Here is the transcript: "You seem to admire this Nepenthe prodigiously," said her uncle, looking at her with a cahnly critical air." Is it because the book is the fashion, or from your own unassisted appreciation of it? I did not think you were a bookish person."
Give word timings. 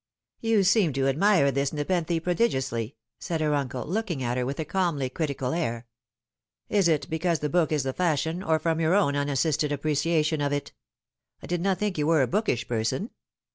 "You 0.51 0.63
seem 0.63 0.93
to 0.93 1.07
admire 1.07 1.51
this 1.51 1.71
Nepenthe 1.71 2.21
prodigiously," 2.23 2.95
said 3.19 3.39
her 3.39 3.53
uncle, 3.53 3.85
looking 3.85 4.23
at 4.23 4.35
her 4.35 4.47
with 4.47 4.59
a 4.59 4.65
cahnly 4.65 5.13
critical 5.13 5.53
air." 5.53 5.85
Is 6.79 6.87
it 6.87 7.07
because 7.07 7.37
the 7.37 7.49
book 7.49 7.71
is 7.71 7.83
the 7.83 7.93
fashion, 7.93 8.41
or 8.41 8.57
from 8.57 8.79
your 8.79 8.95
own 8.95 9.15
unassisted 9.15 9.71
appreciation 9.71 10.41
of 10.41 10.51
it? 10.51 10.73
I 11.43 11.45
did 11.45 11.61
not 11.61 11.77
think 11.77 11.99
you 11.99 12.07
were 12.07 12.23
a 12.23 12.27
bookish 12.27 12.67
person." 12.67 13.11